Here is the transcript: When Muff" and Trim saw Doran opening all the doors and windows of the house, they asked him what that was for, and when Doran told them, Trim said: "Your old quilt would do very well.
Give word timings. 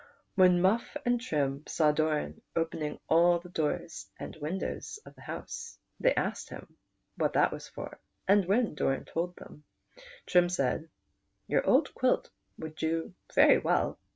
When 0.33 0.63
Muff" 0.63 0.97
and 1.05 1.21
Trim 1.21 1.61
saw 1.67 1.91
Doran 1.91 2.41
opening 2.55 2.99
all 3.07 3.37
the 3.37 3.49
doors 3.49 4.09
and 4.17 4.35
windows 4.37 4.97
of 5.05 5.13
the 5.13 5.21
house, 5.21 5.77
they 5.99 6.15
asked 6.15 6.49
him 6.49 6.75
what 7.17 7.33
that 7.33 7.51
was 7.53 7.67
for, 7.67 7.99
and 8.27 8.43
when 8.45 8.73
Doran 8.73 9.05
told 9.05 9.35
them, 9.35 9.63
Trim 10.25 10.49
said: 10.49 10.89
"Your 11.45 11.63
old 11.67 11.93
quilt 11.93 12.31
would 12.57 12.73
do 12.73 13.13
very 13.35 13.59
well. 13.59 13.99